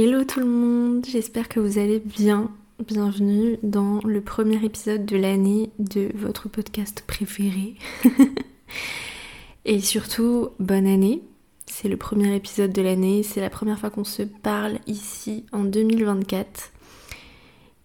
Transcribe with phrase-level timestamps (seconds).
[0.00, 2.52] Hello tout le monde, j'espère que vous allez bien.
[2.86, 7.74] Bienvenue dans le premier épisode de l'année de votre podcast préféré.
[9.64, 11.24] Et surtout, bonne année.
[11.66, 15.64] C'est le premier épisode de l'année, c'est la première fois qu'on se parle ici en
[15.64, 16.70] 2024.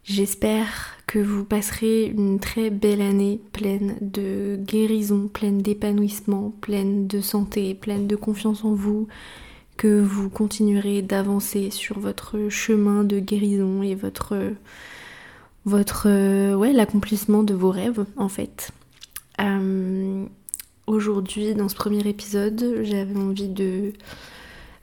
[0.04, 7.22] J'espère que vous passerez une très belle année pleine de guérison, pleine d'épanouissement, pleine de
[7.22, 9.08] santé, pleine de confiance en vous,
[9.78, 14.38] que vous continuerez d'avancer sur votre chemin de guérison et votre
[15.66, 18.72] votre ouais l'accomplissement de vos rêves en fait.
[19.42, 20.26] Euh,
[20.88, 23.94] aujourd'hui dans ce premier épisode j'avais envie de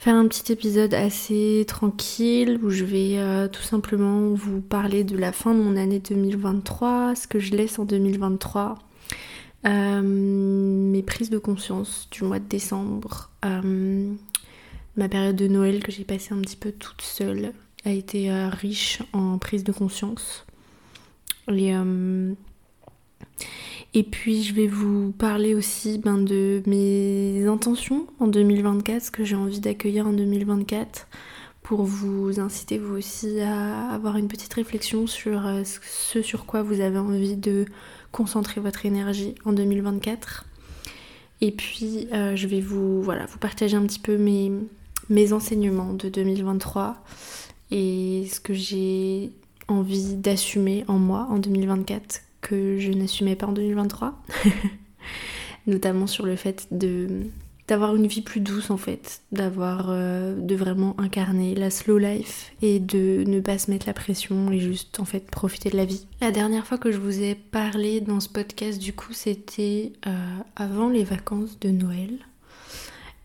[0.01, 5.15] faire un petit épisode assez tranquille où je vais euh, tout simplement vous parler de
[5.15, 8.79] la fin de mon année 2023, ce que je laisse en 2023,
[9.67, 13.29] euh, mes prises de conscience du mois de décembre,
[15.01, 17.55] Ma période de Noël que j'ai passée un petit peu toute seule
[17.87, 20.45] a été euh, riche en prise de conscience.
[21.49, 22.35] Et, euh,
[23.95, 29.25] et puis je vais vous parler aussi ben, de mes intentions en 2024, ce que
[29.25, 31.09] j'ai envie d'accueillir en 2024,
[31.63, 36.63] pour vous inciter vous aussi à avoir une petite réflexion sur euh, ce sur quoi
[36.63, 37.65] vous avez envie de
[38.13, 40.45] concentrer votre énergie en 2024.
[41.41, 44.53] Et puis je vais vous, voilà, vous partager un petit peu mes,
[45.11, 46.97] mes enseignements de 2023
[47.71, 49.33] et ce que j'ai
[49.69, 54.15] envie d'assumer en moi en 2024 que je n'assumais pas en 2023.
[55.67, 57.27] Notamment sur le fait de
[57.69, 62.53] d'avoir une vie plus douce en fait, d'avoir euh, de vraiment incarner la slow life
[62.63, 65.85] et de ne pas se mettre la pression et juste en fait profiter de la
[65.85, 66.05] vie.
[66.21, 70.37] La dernière fois que je vous ai parlé dans ce podcast du coup c'était euh,
[70.57, 72.19] avant les vacances de Noël.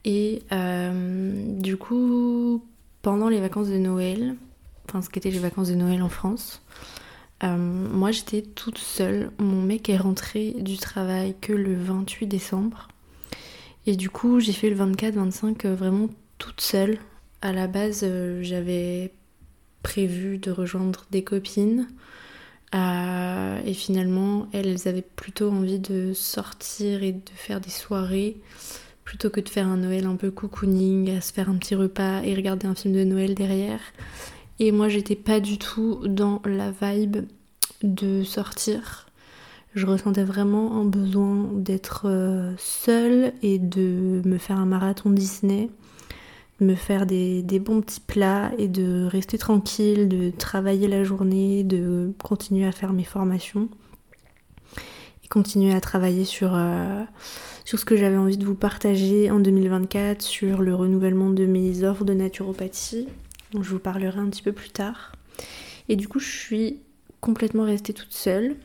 [0.06, 2.64] Et euh, du coup,
[3.02, 4.36] pendant les vacances de Noël,
[4.88, 6.62] enfin ce qu'étaient les vacances de Noël en France,
[7.44, 9.32] euh, moi j'étais toute seule.
[9.40, 12.88] Mon mec est rentré du travail que le 28 décembre.
[13.88, 17.00] Et du coup, j'ai fait le 24-25 euh, vraiment toute seule.
[17.42, 18.06] À la base,
[18.42, 19.12] j'avais
[19.84, 21.88] prévu de rejoindre des copines.
[22.74, 28.38] et finalement, elles avaient plutôt envie de sortir et de faire des soirées
[29.06, 32.24] plutôt que de faire un Noël un peu cocooning, à se faire un petit repas
[32.24, 33.80] et regarder un film de Noël derrière.
[34.60, 37.26] Et moi j'étais pas du tout dans la vibe
[37.84, 39.06] de sortir.
[39.76, 45.70] Je ressentais vraiment un besoin d'être euh, seule et de me faire un marathon Disney,
[46.60, 51.04] de me faire des, des, bons petits plats et de rester tranquille, de travailler la
[51.04, 53.70] journée, de continuer à faire mes formations
[55.30, 57.04] continuer à travailler sur, euh,
[57.64, 61.84] sur ce que j'avais envie de vous partager en 2024, sur le renouvellement de mes
[61.84, 63.08] offres de naturopathie,
[63.52, 65.14] dont je vous parlerai un petit peu plus tard.
[65.90, 66.80] Et du coup, je suis
[67.22, 68.56] complètement restée toute seule.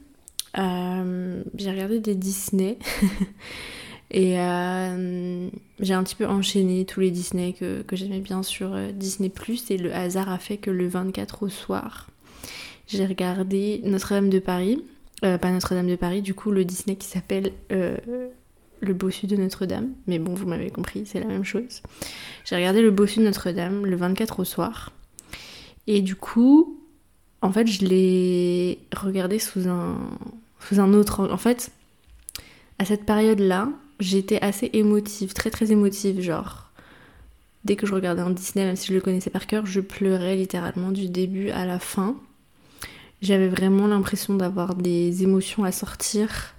[0.59, 2.79] Euh, j'ai regardé des Disney.
[4.13, 8.77] Et euh, j'ai un petit peu enchaîné tous les Disney que, que j'aimais bien sur
[8.93, 9.29] Disney⁇
[9.73, 12.09] et le hasard a fait que le 24 au soir,
[12.89, 14.83] j'ai regardé Notre-Dame de Paris,
[15.25, 17.97] euh, pas Notre-Dame de Paris, du coup le Disney qui s'appelle euh,
[18.81, 19.91] Le Bossu de Notre-Dame.
[20.07, 21.83] Mais bon, vous m'avez compris, c'est la même chose.
[22.45, 24.93] J'ai regardé Le Bossu de Notre-Dame le 24 au soir.
[25.87, 26.81] Et du coup,
[27.43, 29.97] en fait, je l'ai regardé sous un,
[30.61, 31.71] sous un autre En fait,
[32.79, 36.71] à cette période-là, j'étais assez émotive, très très émotive, genre.
[37.65, 40.35] Dès que je regardais un Disney, même si je le connaissais par cœur, je pleurais
[40.37, 42.17] littéralement du début à la fin.
[43.23, 46.55] J'avais vraiment l'impression d'avoir des émotions à sortir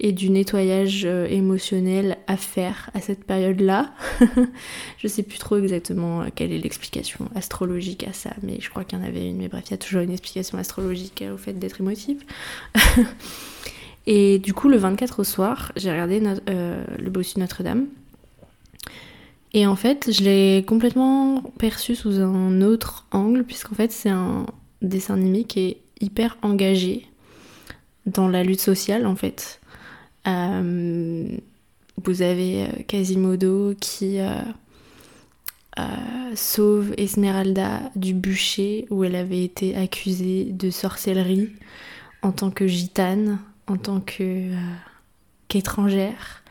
[0.00, 3.92] et du nettoyage euh, émotionnel à faire à cette période-là.
[4.98, 8.98] je sais plus trop exactement quelle est l'explication astrologique à ça, mais je crois qu'il
[8.98, 9.36] y en avait une.
[9.36, 12.24] Mais bref, il y a toujours une explication astrologique au fait d'être émotive.
[14.06, 17.86] et du coup, le 24 au soir, j'ai regardé euh, le bossu Notre-Dame.
[19.54, 24.46] Et en fait, je l'ai complètement perçu sous un autre angle, puisqu'en fait, c'est un
[24.80, 27.06] dessin animé qui est hyper engagé
[28.06, 29.60] dans la lutte sociale en fait.
[30.26, 31.36] Euh,
[32.04, 34.42] vous avez euh, Quasimodo qui euh,
[36.34, 41.50] sauve Esmeralda du bûcher où elle avait été accusée de sorcellerie
[42.22, 44.50] en tant que gitane, en tant que
[45.48, 46.44] qu'étrangère.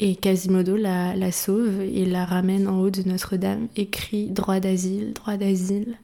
[0.00, 5.14] et Quasimodo la, la, sauve et la ramène en haut de Notre-Dame, écrit droit d'asile,
[5.14, 5.96] droit d'asile.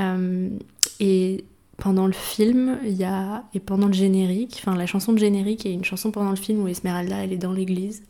[0.00, 0.48] Euh,
[1.00, 1.44] et
[1.76, 5.64] pendant le film, il y a et pendant le générique, enfin la chanson de générique
[5.66, 8.02] et une chanson pendant le film où Esmeralda elle est dans l'église.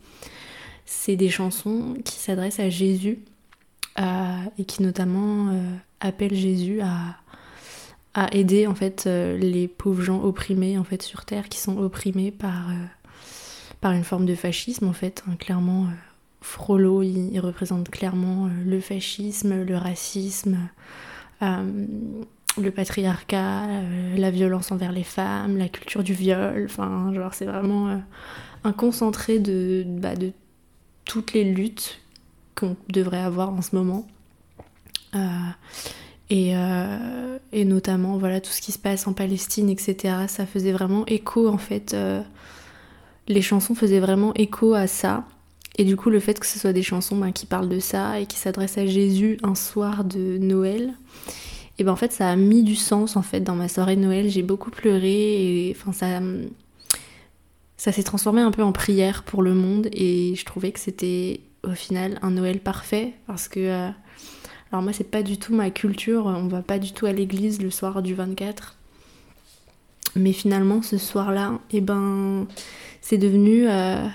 [0.85, 3.19] C'est des chansons qui s'adressent à Jésus
[4.57, 5.53] et qui notamment
[5.99, 7.17] appelle Jésus à,
[8.31, 12.69] aider en fait les pauvres gens opprimés en fait sur terre qui sont opprimés par
[13.81, 15.87] par une forme de fascisme en fait hein, clairement
[16.41, 20.57] Frollo il, représente clairement le fascisme le racisme
[22.57, 27.45] le patriarcat, euh, la violence envers les femmes, la culture du viol, enfin, genre, c'est
[27.45, 27.97] vraiment euh,
[28.63, 30.31] un concentré de, bah, de
[31.05, 31.99] toutes les luttes
[32.55, 34.07] qu'on devrait avoir en ce moment.
[35.15, 35.19] Euh,
[36.29, 36.53] et,
[37.51, 41.47] et, notamment, voilà, tout ce qui se passe en Palestine, etc., ça faisait vraiment écho,
[41.47, 41.95] en fait.
[43.27, 45.25] les chansons faisaient vraiment écho à ça.
[45.79, 48.19] Et du coup, le fait que ce soit des chansons ben, qui parlent de ça
[48.19, 50.93] et qui s'adressent à Jésus un soir de Noël,
[51.79, 54.01] et ben en fait ça a mis du sens en fait dans ma soirée de
[54.01, 54.29] Noël.
[54.29, 56.19] J'ai beaucoup pleuré et enfin ça
[57.77, 61.39] ça s'est transformé un peu en prière pour le monde et je trouvais que c'était
[61.63, 63.89] au final un Noël parfait parce que euh,
[64.73, 67.61] alors moi c'est pas du tout ma culture, on va pas du tout à l'église
[67.61, 68.75] le soir du 24.
[70.17, 72.45] Mais finalement ce soir-là, eh ben
[72.99, 74.05] c'est devenu euh,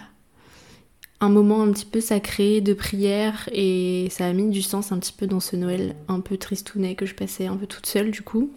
[1.20, 4.98] un moment un petit peu sacré de prière et ça a mis du sens un
[4.98, 8.10] petit peu dans ce Noël un peu tristounet que je passais un peu toute seule
[8.10, 8.50] du coup.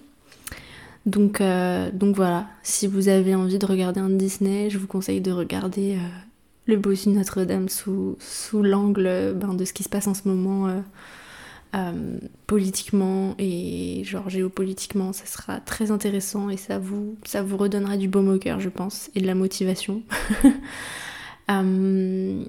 [1.06, 5.22] Donc, euh, donc voilà, si vous avez envie de regarder un Disney, je vous conseille
[5.22, 6.08] de regarder euh,
[6.66, 10.68] Le Bossu Notre-Dame sous, sous l'angle ben, de ce qui se passe en ce moment
[11.76, 15.14] euh, politiquement et genre géopolitiquement.
[15.14, 18.70] Ça sera très intéressant et ça vous, ça vous redonnera du baume au cœur, je
[18.70, 20.02] pense, et de la motivation.
[21.50, 22.44] Euh,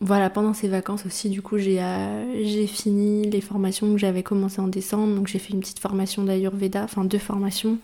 [0.00, 4.60] voilà, pendant ces vacances aussi, du coup, euh, j'ai fini les formations que j'avais commencé
[4.60, 5.14] en décembre.
[5.14, 7.78] Donc, j'ai fait une petite formation d'Ayurveda, enfin deux formations.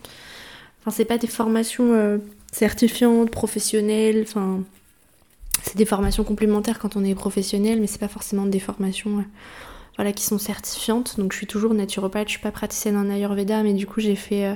[0.80, 2.18] Enfin, c'est pas des formations euh,
[2.52, 4.60] certifiantes, professionnelles, enfin,
[5.62, 9.24] c'est des formations complémentaires quand on est professionnel, mais c'est pas forcément des formations
[9.96, 11.18] voilà, qui sont certifiantes.
[11.18, 14.16] Donc, je suis toujours naturopathe, je suis pas praticienne en Ayurveda, mais du coup, j'ai
[14.16, 14.54] fait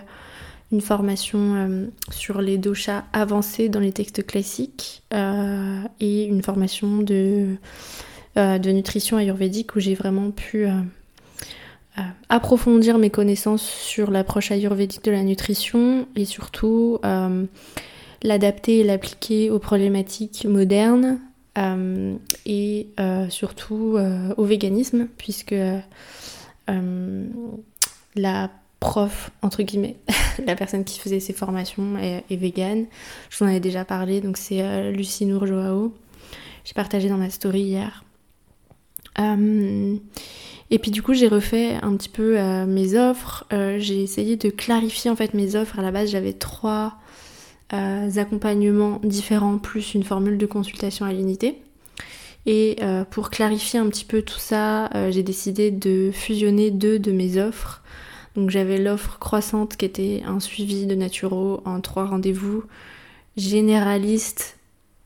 [0.73, 6.99] une formation euh, sur les doshas avancés dans les textes classiques euh, et une formation
[6.99, 7.57] de,
[8.37, 10.67] euh, de nutrition ayurvédique où j'ai vraiment pu
[12.29, 16.99] approfondir mes connaissances sur l'approche ayurvédique de la nutrition et surtout
[18.23, 21.21] l'adapter et l'appliquer aux problématiques modernes
[22.45, 22.89] et
[23.31, 23.99] surtout
[24.37, 25.55] au véganisme puisque
[28.15, 28.51] la
[28.81, 29.97] prof, entre guillemets,
[30.47, 32.87] la personne qui faisait ces formations est, végane.
[33.31, 35.95] Je vous en avais déjà parlé, donc c'est euh, Lucie Nour Joao.
[36.65, 38.05] J'ai partagé dans ma story hier.
[39.19, 39.97] Euh,
[40.71, 43.47] et puis du coup j'ai refait un petit peu euh, mes offres.
[43.51, 45.79] j'ai essayé de clarifier en fait mes offres.
[45.79, 46.99] À la base j'avais trois
[47.71, 51.59] accompagnements différents plus une formule de consultation à l'unité.
[52.47, 52.77] Et
[53.11, 57.83] pour clarifier un petit peu tout ça, j'ai décidé de fusionner deux de mes offres
[58.37, 62.65] donc j'avais l'offre croissante qui était un suivi de naturo en trois rendez-vous,
[63.37, 64.59] généraliste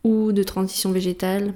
[0.05, 1.55] ou de transition végétale,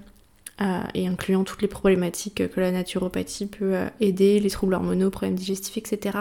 [0.60, 5.10] euh, et incluant toutes les problématiques que la naturopathie peut euh, aider, les troubles hormonaux,
[5.10, 6.18] problèmes digestifs, etc.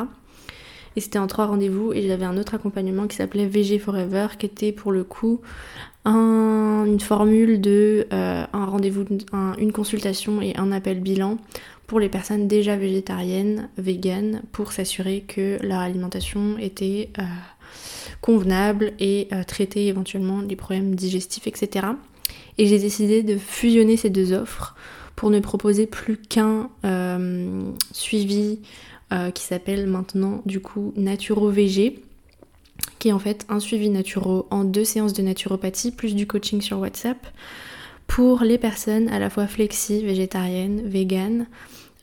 [0.96, 4.46] Et c'était en trois rendez-vous et j'avais un autre accompagnement qui s'appelait VG Forever qui
[4.46, 5.42] était pour le coup
[6.06, 9.06] une formule de euh, un rendez-vous,
[9.58, 11.38] une consultation et un appel bilan
[11.88, 17.24] pour les personnes déjà végétariennes, véganes, pour s'assurer que leur alimentation était euh,
[18.22, 21.88] convenable et euh, traiter éventuellement les problèmes digestifs, etc.
[22.58, 24.76] Et j'ai décidé de fusionner ces deux offres
[25.16, 27.62] pour ne proposer plus qu'un euh,
[27.92, 28.60] suivi
[29.36, 32.00] qui s'appelle maintenant du coup Naturo-VG,
[32.98, 36.62] qui est en fait un suivi naturo en deux séances de naturopathie plus du coaching
[36.62, 37.28] sur WhatsApp
[38.08, 41.48] pour les personnes à la fois flexi, végétariennes, véganes,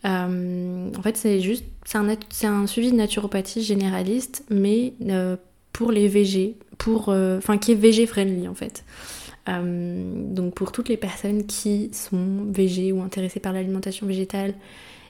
[0.04, 5.36] euh, en fait, c'est juste, c'est un, suivi de naturopathie généraliste, mais euh,
[5.72, 8.84] pour les VG, pour, euh, enfin qui est VG friendly en fait.
[9.46, 14.54] donc pour toutes les personnes qui sont VG ou intéressées par l'alimentation végétale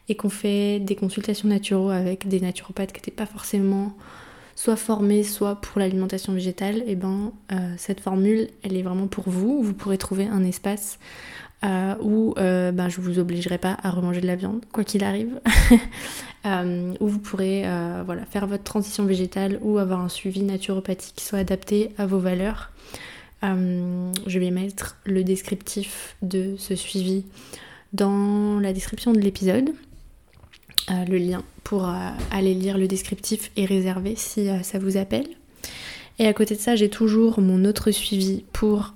[0.09, 3.93] et qu'on fait des consultations naturaux avec des naturopathes qui n'étaient pas forcément
[4.61, 7.33] soit formés, soit pour l'alimentation végétale, et eh ben
[7.79, 9.63] cette formule, elle est vraiment pour vous.
[9.63, 10.99] Vous pourrez trouver un espace
[11.65, 15.05] euh, où euh, ben, je vous obligerai pas à remanger de la viande, quoi qu'il
[15.05, 15.41] arrive,
[16.47, 21.25] euh, où vous pourrez euh, faire votre transition végétale ou avoir un suivi naturopathique qui
[21.25, 22.71] soit adapté à vos valeurs.
[23.43, 27.25] je vais mettre le descriptif de ce suivi
[27.93, 29.71] dans la description de l'épisode.
[30.91, 31.89] Le lien pour
[32.31, 35.29] aller lire le descriptif est réservé si ça vous appelle.
[36.19, 38.95] Et à côté de ça, j'ai toujours mon autre suivi pour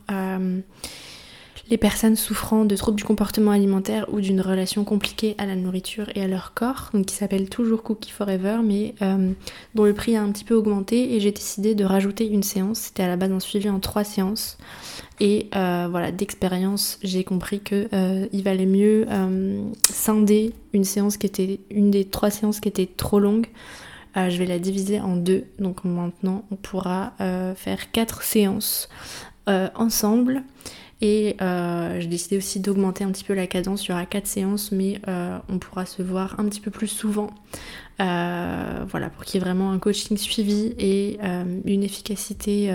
[1.70, 6.10] les personnes souffrant de troubles du comportement alimentaire ou d'une relation compliquée à la nourriture
[6.14, 9.32] et à leur corps, donc qui s'appelle toujours Cookie Forever, mais euh,
[9.74, 12.80] dont le prix a un petit peu augmenté et j'ai décidé de rajouter une séance.
[12.80, 14.58] C'était à la base un suivi en trois séances.
[15.20, 19.06] Et euh, voilà, d'expérience, j'ai compris que euh, il valait mieux
[19.88, 23.46] scinder une séance qui était une des trois séances qui était trop longue.
[24.16, 27.14] je vais la diviser en deux, donc maintenant on pourra
[27.56, 28.88] faire quatre séances
[29.46, 30.42] ensemble.
[31.00, 33.86] Et euh, j'ai décidé aussi d'augmenter un petit peu la cadence.
[33.86, 36.88] Il y aura quatre séances, mais euh, on pourra se voir un petit peu plus
[36.88, 37.30] souvent.
[38.00, 41.18] Euh, voilà, pour qu'il y ait vraiment un coaching suivi et
[41.64, 42.74] une efficacité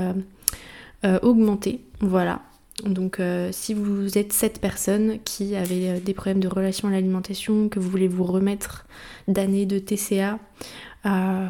[1.21, 1.81] augmentée.
[2.01, 2.41] Voilà.
[2.85, 3.21] Donc
[3.51, 7.89] si vous êtes cette personne qui avait des problèmes de relation à l'alimentation, que vous
[7.89, 8.85] voulez vous remettre
[9.27, 10.39] d'années de TCA,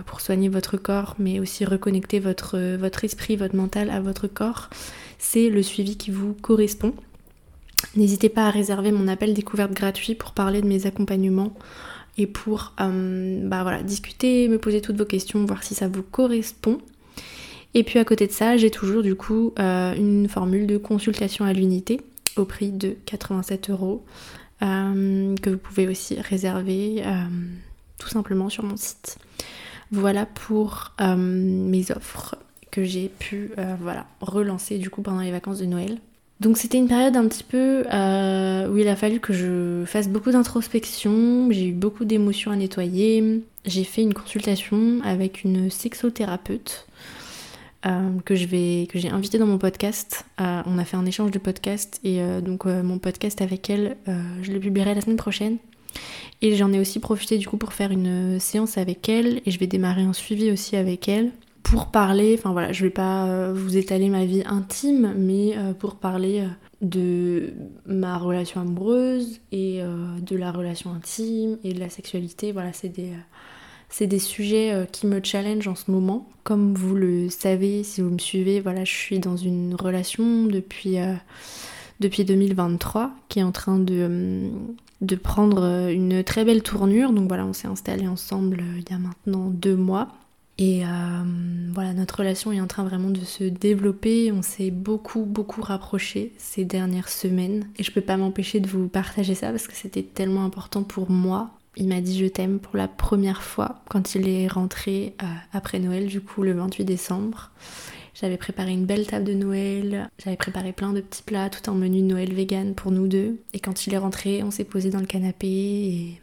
[0.05, 4.69] pour soigner votre corps, mais aussi reconnecter votre, votre esprit, votre mental à votre corps,
[5.19, 6.93] c'est le suivi qui vous correspond.
[7.95, 11.53] N'hésitez pas à réserver mon appel découverte gratuit pour parler de mes accompagnements
[12.17, 16.79] et pour euh, bah discuter, me poser toutes vos questions, voir si ça vous correspond.
[17.73, 21.45] Et puis à côté de ça, j'ai toujours du coup euh, une formule de consultation
[21.45, 22.01] à l'unité
[22.35, 24.03] au prix de 87 euros
[24.61, 27.03] euh, que vous pouvez aussi réserver
[27.99, 29.17] tout simplement sur mon site.
[29.91, 32.35] Voilà pour mes offres
[32.71, 33.75] que j'ai pu euh,
[34.21, 35.97] relancer du coup pendant les vacances de Noël.
[36.39, 40.07] Donc c'était une période un petit peu euh, où il a fallu que je fasse
[40.07, 46.87] beaucoup d'introspection, j'ai eu beaucoup d'émotions à nettoyer, j'ai fait une consultation avec une sexothérapeute
[47.85, 50.25] euh, que j'ai invitée dans mon podcast.
[50.37, 53.97] on a fait un échange de podcasts et donc mon podcast avec elle,
[54.41, 55.57] je le publierai la semaine prochaine.
[56.41, 59.59] Et j'en ai aussi profité du coup pour faire une séance avec elle et je
[59.59, 61.31] vais démarrer un suivi aussi avec elle
[61.69, 65.73] pour parler, enfin voilà, je vais pas euh, vous étaler ma vie intime, mais euh,
[65.73, 66.47] pour parler euh,
[66.81, 67.53] de
[67.85, 69.81] ma relation amoureuse et
[70.21, 73.11] de la relation intime et de la sexualité, voilà, c'est des,
[73.89, 76.29] c'est des sujets qui me challenge en ce moment.
[76.43, 80.95] Comme vous le savez, si vous me suivez, voilà, je suis dans une relation depuis,
[81.99, 84.49] depuis 2023 qui est en train de,
[85.01, 87.11] de prendre une très belle tournure.
[87.11, 90.07] Donc voilà, on s'est installé ensemble il y a maintenant deux mois.
[90.61, 90.87] Et euh,
[91.73, 94.33] voilà, notre relation est en train vraiment de se développer.
[94.33, 97.69] On s'est beaucoup, beaucoup rapprochés ces dernières semaines.
[97.77, 101.09] Et je peux pas m'empêcher de vous partager ça parce que c'était tellement important pour
[101.09, 101.51] moi.
[101.77, 105.79] Il m'a dit je t'aime pour la première fois quand il est rentré euh, après
[105.79, 107.51] Noël, du coup le 28 décembre.
[108.13, 111.73] J'avais préparé une belle table de Noël, j'avais préparé plein de petits plats, tout en
[111.73, 113.39] menu Noël vegan pour nous deux.
[113.53, 116.19] Et quand il est rentré, on s'est posé dans le canapé et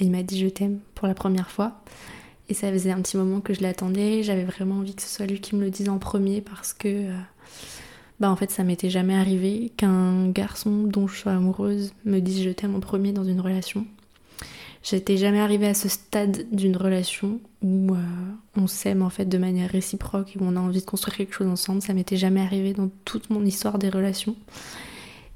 [0.00, 1.84] il m'a dit je t'aime pour la première fois.
[2.48, 4.22] Et ça faisait un petit moment que je l'attendais.
[4.22, 6.88] J'avais vraiment envie que ce soit lui qui me le dise en premier parce que,
[6.88, 7.16] euh,
[8.20, 12.42] bah en fait, ça m'était jamais arrivé qu'un garçon dont je sois amoureuse me dise
[12.42, 13.86] je t'aime en premier dans une relation.
[14.88, 17.98] J'étais jamais arrivée à ce stade d'une relation où euh,
[18.56, 21.34] on s'aime en fait de manière réciproque et où on a envie de construire quelque
[21.34, 21.82] chose ensemble.
[21.82, 24.36] Ça m'était jamais arrivé dans toute mon histoire des relations.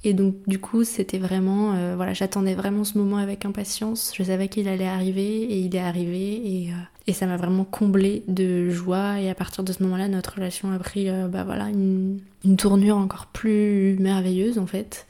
[0.05, 4.13] Et donc du coup c'était vraiment, euh, voilà, j'attendais vraiment ce moment avec impatience.
[4.17, 6.73] Je savais qu'il allait arriver et il est arrivé et,
[7.11, 9.21] et ça m'a vraiment comblé de joie.
[9.21, 12.21] Et à partir de ce moment-là, notre relation a pris, euh, bah une,
[12.57, 15.07] tournure encore plus merveilleuse en fait.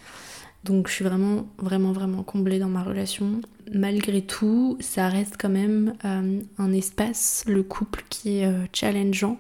[0.65, 3.41] Donc je suis vraiment, vraiment, vraiment comblée dans ma relation.
[3.73, 9.39] Malgré tout, ça reste quand même un espace, le couple qui est challengeant,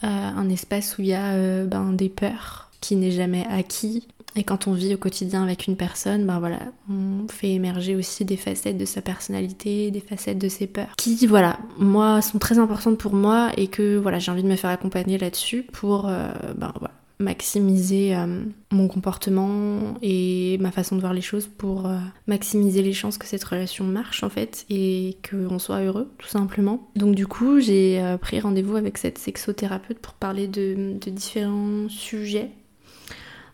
[0.00, 4.66] un espace où il y a ben, des peurs qui n'est jamais acquis, et quand
[4.66, 8.78] on vit au quotidien avec une personne, ben voilà, on fait émerger aussi des facettes
[8.78, 13.12] de sa personnalité, des facettes de ses peurs, qui, voilà, moi, sont très importantes pour
[13.12, 16.94] moi et que, voilà, j'ai envie de me faire accompagner là-dessus pour, euh, ben voilà,
[17.18, 22.94] maximiser euh, mon comportement et ma façon de voir les choses pour euh, maximiser les
[22.94, 26.88] chances que cette relation marche en fait et qu'on soit heureux tout simplement.
[26.96, 32.50] Donc du coup j'ai pris rendez-vous avec cette sexothérapeute pour parler de, de différents sujets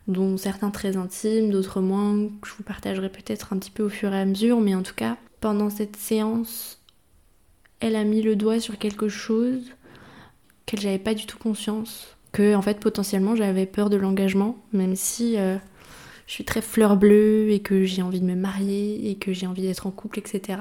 [0.08, 3.88] dont certains très intimes, d'autres moins, que je vous partagerai peut-être un petit peu au
[3.90, 6.80] fur et à mesure, mais en tout cas, pendant cette séance,
[7.80, 9.70] elle a mis le doigt sur quelque chose
[10.66, 14.96] qu'elle j'avais pas du tout conscience, que en fait potentiellement j'avais peur de l'engagement, même
[14.96, 15.56] si euh,
[16.26, 19.46] je suis très fleur bleue et que j'ai envie de me marier et que j'ai
[19.46, 20.58] envie d'être en couple, etc.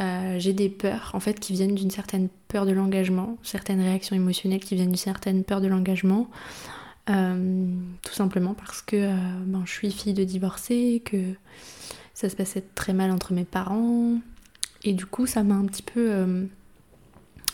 [0.00, 4.16] Euh, j'ai des peurs en fait qui viennent d'une certaine peur de l'engagement, certaines réactions
[4.16, 6.30] émotionnelles qui viennent d'une certaine peur de l'engagement.
[7.10, 11.34] Euh, tout simplement parce que euh, ben, je suis fille de divorcée, que
[12.14, 14.18] ça se passait très mal entre mes parents.
[14.84, 16.44] Et du coup, ça m'a un petit peu euh,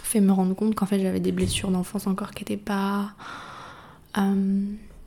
[0.02, 3.14] fait me rendre compte qu'en fait, j'avais des blessures d'enfance encore qui n'étaient pas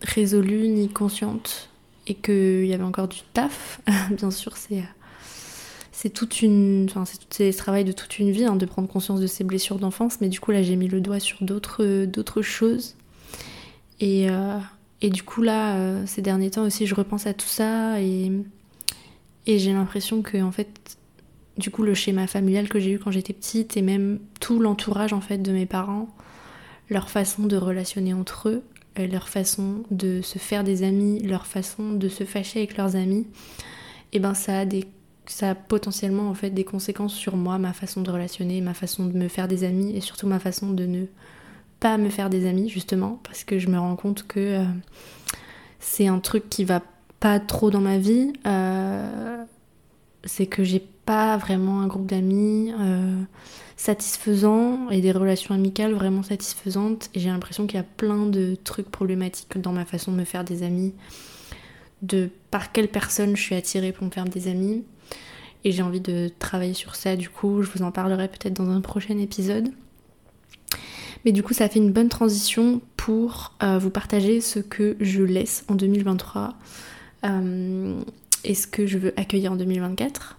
[0.02, 1.70] résolues ni conscientes.
[2.08, 3.82] et qu'il y avait encore du taf.
[4.12, 4.84] Bien sûr, c'est
[5.92, 9.20] c'est toute une, enfin c'est le travail de toute une vie hein, de prendre conscience
[9.20, 10.20] de ses blessures d'enfance.
[10.22, 12.96] Mais du coup là, j'ai mis le doigt sur d'autres d'autres choses.
[14.02, 14.58] Et, euh,
[15.02, 18.32] et du coup là, euh, ces derniers temps aussi, je repense à tout ça et
[19.48, 20.98] et j'ai l'impression que en fait,
[21.58, 25.14] du coup, le schéma familial que j'ai eu quand j'étais petite et même tout l'entourage
[25.14, 26.10] en fait de mes parents,
[26.90, 28.64] leur façon de relationner entre eux,
[29.00, 32.96] euh, leur façon de se faire des amis, leur façon de se fâcher avec leurs
[32.96, 33.28] amis,
[34.14, 34.86] et eh ben ça a des
[35.28, 39.06] ça a potentiellement en fait des conséquences sur moi, ma façon de relationner, ma façon
[39.06, 41.06] de me faire des amis et surtout ma façon de ne
[41.82, 44.64] pas me faire des amis justement parce que je me rends compte que euh,
[45.80, 46.82] c'est un truc qui va
[47.20, 48.32] pas trop dans ma vie.
[48.46, 49.44] Euh,
[50.24, 52.72] c'est que j'ai pas vraiment un groupe d'amis
[53.82, 57.10] satisfaisant et des relations amicales vraiment satisfaisantes.
[57.16, 60.24] Et j'ai l'impression qu'il y a plein de trucs problématiques dans ma façon de me
[60.24, 60.94] faire des amis,
[62.04, 64.84] de par quelle personne je suis attirée pour me faire des amis.
[65.64, 68.70] Et j'ai envie de travailler sur ça, du coup, je vous en parlerai peut-être dans
[68.70, 69.72] un prochain épisode.
[71.26, 75.22] Mais du coup, ça fait une bonne transition pour euh, vous partager ce que je
[75.22, 76.56] laisse en 2023
[77.26, 78.02] euh,
[78.44, 80.38] et ce que je veux accueillir en 2024.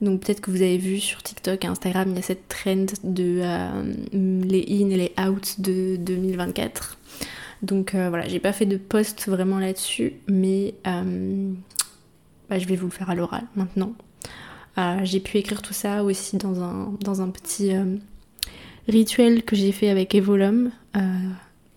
[0.00, 2.86] Donc peut-être que vous avez vu sur TikTok et Instagram, il y a cette trend
[3.04, 6.98] de euh, les in et les out de 2024.
[7.62, 12.92] Donc voilà, j'ai pas fait de post vraiment là-dessus, mais bah, je vais vous le
[12.92, 13.92] faire à l'oral maintenant.
[15.02, 17.74] j'ai pu écrire tout ça aussi dans un, dans un petit
[18.90, 20.70] rituel que j'ai fait avec Evolum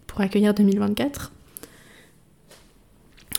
[0.08, 1.32] pour accueillir 2024.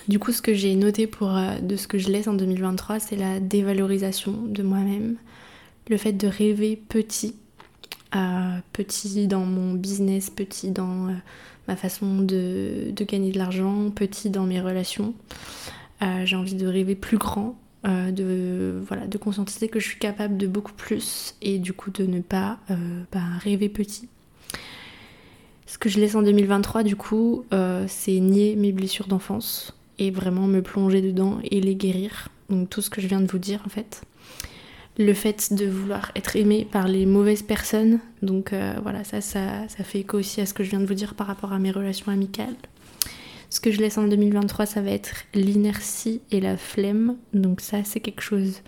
[0.07, 3.17] Du coup, ce que j'ai noté euh, de ce que je laisse en 2023, c'est
[3.17, 5.17] la dévalorisation de moi-même,
[5.89, 7.37] le fait de rêver petit,
[8.15, 11.13] euh, petit dans mon business, petit dans euh,
[11.69, 15.15] ma façon de, gagner de l'argent, petit dans mes relations.
[16.25, 20.47] j'ai envie de rêver plus grand, de, voilà, de conscientiser que je suis capable de
[20.47, 24.09] beaucoup plus et du coup de ne pas bah, rêver petit.
[25.67, 27.45] Ce que je laisse en 2023, du coup,
[27.87, 32.29] c'est nier mes blessures d'enfance et vraiment me plonger dedans et les guérir.
[32.51, 34.03] Donc tout ce que je viens de vous dire en fait.
[34.97, 39.67] Le fait de vouloir être aimé par les mauvaises personnes, donc euh, voilà, ça, ça,
[39.69, 41.59] ça fait écho aussi à ce que je viens de vous dire par rapport à
[41.59, 42.55] mes relations amicales.
[43.55, 47.15] Ce que je laisse en 2023, ça va être l'inertie et la flemme.
[47.35, 48.63] Donc ça, c'est quelque chose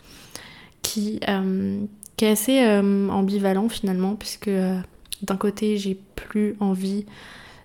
[0.81, 1.81] qui, euh,
[2.17, 4.49] qui est assez euh, ambivalent finalement, puisque
[5.23, 7.05] d'un côté, j'ai plus envie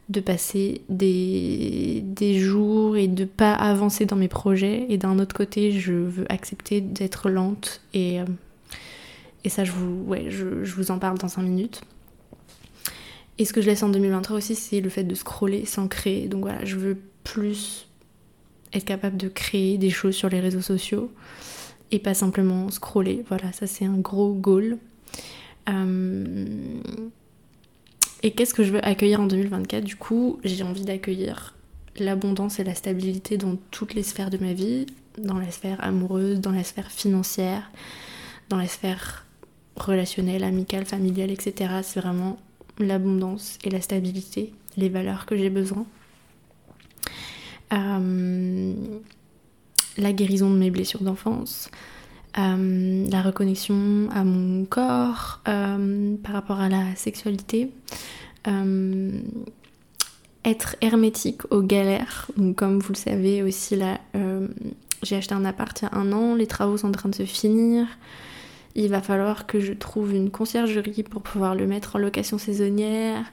[0.10, 4.88] de passer des, des jours et de pas avancer dans mes projets.
[4.90, 8.26] Et d'un autre côté, je veux accepter d'être lente et, euh,
[9.44, 11.82] et ça, je vous, ouais, je, vous en parle dans 5 minutes.
[13.38, 16.28] Et ce que je laisse en 2023 aussi, c'est le fait de scroller sans créer.
[16.28, 17.88] Donc voilà, je veux plus
[18.74, 21.12] être capable de créer des choses sur les réseaux sociaux
[21.92, 23.24] et pas simplement scroller.
[23.28, 24.78] Voilà, ça c'est un gros goal.
[25.70, 26.46] Euh,
[28.24, 31.56] et qu'est-ce que je veux accueillir en 2024 Du coup, j'ai envie d'accueillir
[31.98, 34.86] l'abondance et la stabilité dans toutes les sphères de ma vie,
[35.18, 37.70] dans la sphère amoureuse, dans la sphère financière,
[38.50, 39.26] dans la sphère
[39.76, 41.74] relationnelle, amicale, familiale, etc.
[41.84, 42.38] C'est vraiment
[42.80, 45.86] l'abondance et la stabilité, les valeurs que j'ai besoin.
[47.74, 48.74] Euh,
[49.98, 51.70] la guérison de mes blessures d'enfance,
[52.38, 57.72] euh, la reconnexion à mon corps euh, par rapport à la sexualité,
[60.44, 62.32] être hermétique aux galères.
[62.56, 64.00] Comme vous le savez aussi là,
[65.04, 67.16] j'ai acheté un appart il y a un an, les travaux sont en train de
[67.16, 67.86] se finir.
[68.74, 73.26] Il va falloir que je trouve une conciergerie pour pouvoir le mettre en location saisonnière.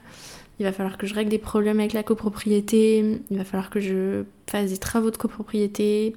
[0.59, 3.21] Il va falloir que je règle des problèmes avec la copropriété.
[3.31, 6.15] Il va falloir que je fasse des travaux de copropriété.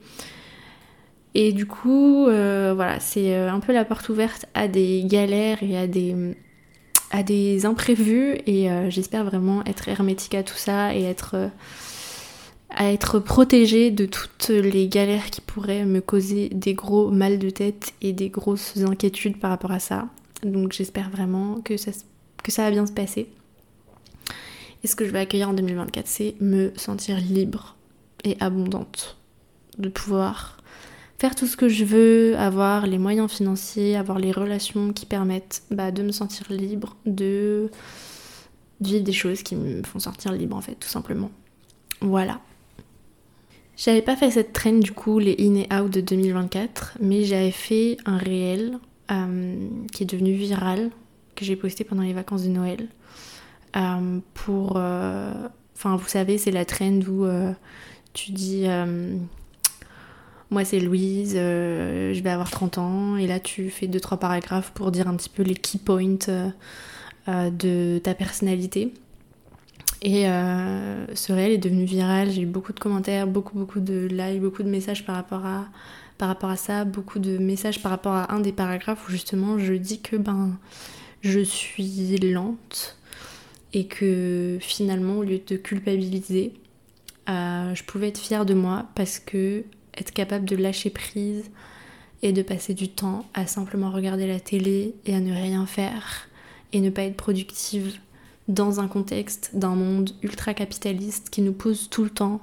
[1.34, 5.62] Et du coup, euh, voilà, c'est euh, un peu la porte ouverte à des galères
[5.62, 6.14] et à des,
[7.10, 8.36] à des imprévus.
[8.46, 11.50] Et euh, j'espère vraiment être hermétique à tout ça et être,
[12.70, 17.48] à être protégée de toutes les galères qui pourraient me causer des gros mal de
[17.48, 20.08] tête et des grosses inquiétudes par rapport à ça.
[20.42, 21.92] Donc j'espère vraiment que ça,
[22.42, 23.28] que ça va bien se passer.
[24.84, 27.76] Et ce que je vais accueillir en 2024, c'est me sentir libre
[28.24, 29.16] et abondante.
[29.78, 30.58] De pouvoir
[31.18, 35.62] faire tout ce que je veux, avoir les moyens financiers, avoir les relations qui permettent
[35.70, 37.70] bah, de me sentir libre, de
[38.80, 41.30] vivre des choses qui me font sortir libre en fait, tout simplement.
[42.00, 42.40] Voilà.
[43.76, 47.52] J'avais pas fait cette traîne du coup, les in et out de 2024, mais j'avais
[47.52, 48.78] fait un réel
[49.10, 50.90] euh, qui est devenu viral,
[51.36, 52.88] que j'ai posté pendant les vacances de Noël.
[53.76, 54.74] Euh, pour.
[54.76, 55.32] Euh,
[55.74, 57.26] enfin, vous savez, c'est la traîne où
[58.12, 58.66] tu dis
[60.50, 64.90] moi c'est Louise, je vais avoir 30 ans, et là tu fais 2-3 paragraphes pour
[64.90, 66.18] dire un petit peu les key points
[67.26, 68.92] de ta personnalité.
[70.02, 74.42] Et ce réel est devenu viral, j'ai eu beaucoup de commentaires, beaucoup beaucoup de likes,
[74.42, 75.68] beaucoup de messages par rapport à,
[76.18, 79.58] par rapport à ça, beaucoup de messages par rapport à un des paragraphes où justement
[79.58, 80.58] je dis que ben
[81.22, 82.98] je suis lente
[83.72, 86.52] et que finalement au lieu de culpabiliser,
[87.28, 89.64] euh, je pouvais être fière de moi parce que
[89.96, 91.50] être capable de lâcher prise
[92.22, 96.28] et de passer du temps à simplement regarder la télé et à ne rien faire
[96.72, 97.98] et ne pas être productive
[98.48, 102.40] dans un contexte d'un monde ultra capitaliste qui nous pousse tout le temps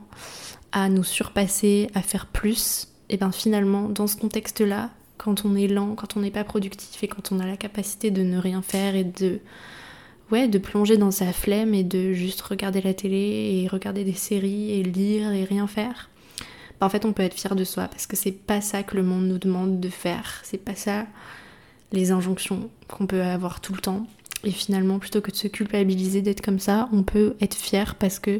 [0.71, 5.67] à nous surpasser, à faire plus, et bien finalement, dans ce contexte-là, quand on est
[5.67, 8.61] lent, quand on n'est pas productif et quand on a la capacité de ne rien
[8.61, 9.39] faire et de
[10.31, 14.13] ouais, de plonger dans sa flemme et de juste regarder la télé et regarder des
[14.13, 16.09] séries et lire et rien faire.
[16.79, 18.95] Ben, en fait, on peut être fier de soi parce que c'est pas ça que
[18.95, 20.41] le monde nous demande de faire.
[20.43, 21.05] C'est pas ça
[21.91, 24.05] les injonctions qu'on peut avoir tout le temps.
[24.43, 28.19] Et finalement, plutôt que de se culpabiliser d'être comme ça, on peut être fier parce
[28.19, 28.39] que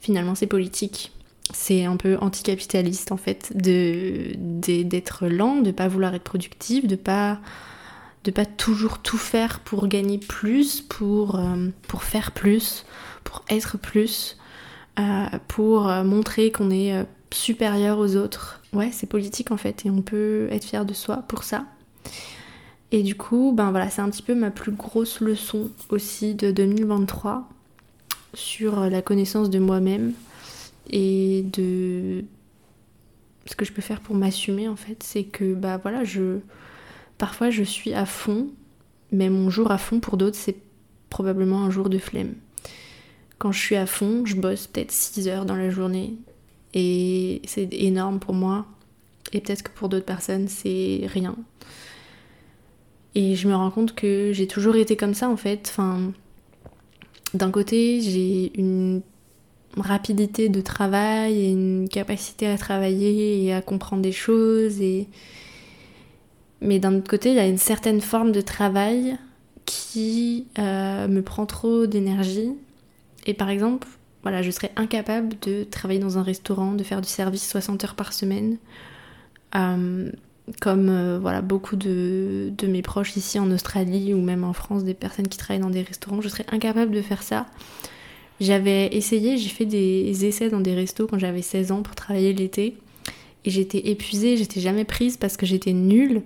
[0.00, 1.12] finalement c'est politique
[1.52, 6.96] c'est un peu anticapitaliste en fait de d'être lent, de pas vouloir être productif, de
[6.96, 7.38] pas
[8.24, 12.84] de pas toujours tout faire pour gagner plus, pour, euh, pour faire plus,
[13.22, 14.38] pour être plus,
[14.98, 18.62] euh, pour euh, montrer qu'on est supérieur aux autres.
[18.72, 21.66] Ouais, c'est politique en fait et on peut être fier de soi pour ça.
[22.92, 26.50] Et du coup, ben voilà, c'est un petit peu ma plus grosse leçon aussi de
[26.50, 27.48] 2023
[28.34, 30.12] sur la connaissance de moi-même
[30.90, 32.24] et de
[33.46, 36.38] ce que je peux faire pour m'assumer en fait, c'est que bah voilà, je
[37.18, 38.48] parfois je suis à fond,
[39.12, 40.56] mais mon jour à fond pour d'autres c'est
[41.10, 42.34] probablement un jour de flemme.
[43.38, 46.14] Quand je suis à fond, je bosse peut-être 6 heures dans la journée
[46.72, 48.66] et c'est énorme pour moi
[49.32, 51.36] et peut-être que pour d'autres personnes c'est rien.
[53.14, 55.68] Et je me rends compte que j'ai toujours été comme ça en fait.
[55.70, 56.12] Enfin,
[57.32, 59.02] d'un côté, j'ai une
[59.76, 64.80] rapidité de travail et une capacité à travailler et à comprendre des choses.
[64.80, 65.08] Et...
[66.60, 69.18] Mais d'un autre côté, il y a une certaine forme de travail
[69.66, 72.52] qui euh, me prend trop d'énergie.
[73.26, 73.86] Et par exemple,
[74.22, 77.94] voilà, je serais incapable de travailler dans un restaurant, de faire du service 60 heures
[77.94, 78.58] par semaine.
[79.54, 80.10] Euh,
[80.60, 84.84] comme euh, voilà, beaucoup de, de, mes proches ici en Australie ou même en France,
[84.84, 87.46] des personnes qui travaillent dans des restaurants, je serais incapable de faire ça
[88.40, 92.32] j'avais essayé, j'ai fait des essais dans des restos quand j'avais 16 ans pour travailler
[92.32, 92.76] l'été.
[93.44, 96.22] Et j'étais épuisée, j'étais jamais prise parce que j'étais nulle.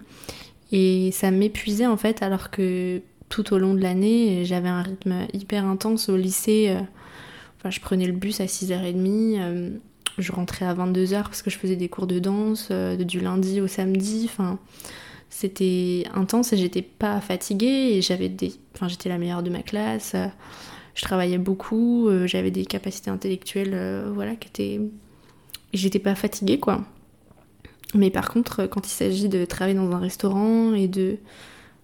[0.71, 5.27] Et ça m'épuisait en fait, alors que tout au long de l'année, j'avais un rythme
[5.33, 6.67] hyper intense au lycée.
[6.71, 6.81] Euh,
[7.59, 9.71] enfin, je prenais le bus à 6h30, euh,
[10.19, 13.61] je rentrais à 22h parce que je faisais des cours de danse euh, du lundi
[13.61, 14.25] au samedi.
[14.25, 14.59] Enfin,
[15.31, 18.53] c'était intense et j'étais pas fatiguée et j'avais des.
[18.75, 20.17] Enfin, j'étais la meilleure de ma classe
[20.95, 24.81] je travaillais beaucoup, j'avais des capacités intellectuelles, voilà, qui étaient.
[25.73, 26.85] J'étais pas fatiguée, quoi.
[27.95, 31.17] Mais par contre, quand il s'agit de travailler dans un restaurant et de.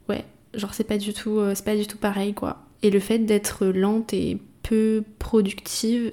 [0.08, 2.64] Ouais, genre, c'est pas du tout, euh, c'est pas du tout pareil, quoi.
[2.82, 6.12] Et le fait d'être lente et peu productive,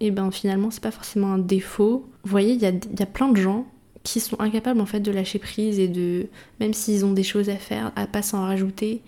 [0.00, 2.08] et eh ben finalement, c'est pas forcément un défaut.
[2.22, 3.66] Vous voyez, il y a, y a plein de gens
[4.02, 6.28] qui sont incapables en fait de lâcher prise et de
[6.60, 9.02] même s'ils ont des choses à faire à pas s'en rajouter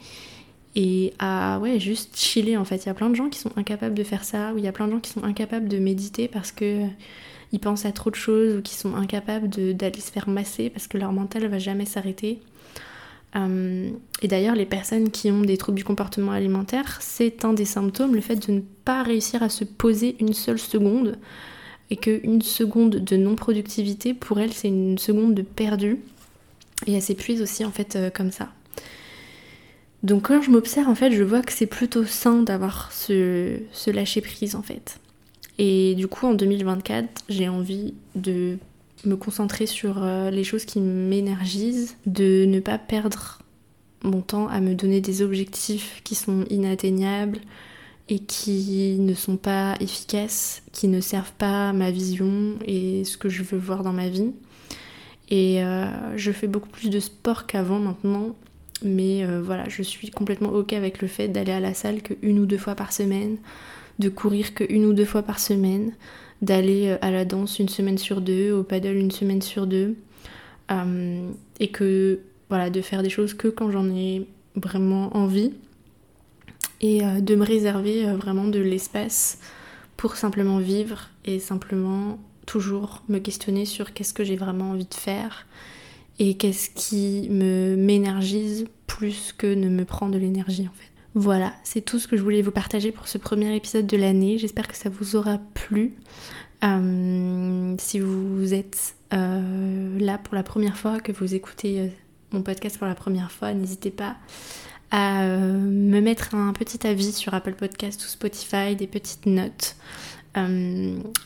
[0.78, 2.84] et à ouais juste chiller en fait.
[2.84, 4.68] Il y a plein de gens qui sont incapables de faire ça, ou il y
[4.68, 6.84] a plein de gens qui sont incapables de méditer parce que
[7.50, 10.86] ils pensent à trop de choses ou qui sont incapables d'aller se faire masser parce
[10.86, 12.40] que leur mental va jamais s'arrêter.
[13.36, 13.90] Euh,
[14.22, 18.14] et d'ailleurs, les personnes qui ont des troubles du comportement alimentaire, c'est un des symptômes,
[18.14, 21.18] le fait de ne pas réussir à se poser une seule seconde
[21.90, 25.98] et qu'une seconde de non-productivité, pour elles, c'est une seconde de perdu.
[26.86, 28.50] Et elles s'épuisent aussi en fait euh, comme ça.
[30.02, 34.20] Donc quand je m'observe, en fait, je vois que c'est plutôt sain d'avoir ce, lâcher
[34.20, 35.00] prise, en fait.
[35.58, 38.58] Et du coup, en 2024, j'ai envie de
[39.04, 43.38] me concentrer sur euh, les choses qui m'énergisent, de ne pas perdre
[44.04, 47.40] mon temps à me donner des objectifs qui sont inatteignables
[48.08, 53.28] et qui ne sont pas efficaces, qui ne servent pas ma vision et ce que
[53.28, 54.32] je veux voir dans ma vie.
[55.30, 58.34] Et euh, je fais beaucoup plus de sport qu'avant maintenant
[58.82, 62.14] mais euh, voilà, je suis complètement ok avec le fait d'aller à la salle que
[62.22, 63.36] une ou deux fois par semaine,
[63.98, 65.92] de courir que une ou deux fois par semaine,
[66.42, 69.96] d'aller euh, à la danse une semaine sur deux, au paddle une semaine sur deux,
[70.70, 75.52] euh, et que voilà, de faire des choses que quand j'en ai vraiment envie,
[76.80, 79.40] et de me réserver vraiment de l'espace
[79.96, 84.94] pour simplement vivre et simplement toujours me questionner sur qu'est-ce que j'ai vraiment envie de
[84.94, 85.44] faire
[86.18, 90.88] et qu'est-ce qui me m'énergise plus que ne me prend de l'énergie en fait.
[91.14, 94.38] Voilà, c'est tout ce que je voulais vous partager pour ce premier épisode de l'année.
[94.38, 95.94] J'espère que ça vous aura plu.
[96.64, 101.88] Euh, si vous êtes euh, là pour la première fois, que vous écoutez euh,
[102.32, 104.16] mon podcast pour la première fois, n'hésitez pas
[104.90, 109.76] à me mettre un petit avis sur Apple Podcast ou Spotify, des petites notes,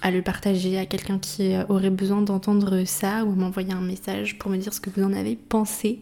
[0.02, 4.50] à le partager à quelqu'un qui aurait besoin d'entendre ça ou m'envoyer un message pour
[4.50, 6.00] me dire ce que vous en avez pensé.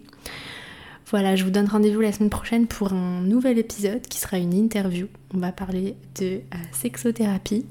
[1.11, 4.55] Voilà, je vous donne rendez-vous la semaine prochaine pour un nouvel épisode qui sera une
[4.55, 5.09] interview.
[5.35, 7.67] On va parler de euh, sexothérapie.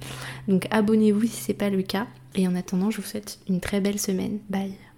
[0.49, 2.07] Donc abonnez-vous si ce n'est pas le cas.
[2.35, 4.39] Et en attendant, je vous souhaite une très belle semaine.
[4.49, 4.88] Bye